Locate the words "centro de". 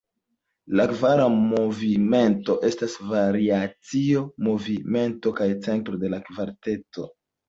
5.67-6.11